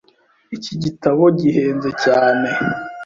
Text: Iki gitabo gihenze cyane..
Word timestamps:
Iki 0.55 0.73
gitabo 0.83 1.23
gihenze 1.39 1.89
cyane.. 2.03 2.47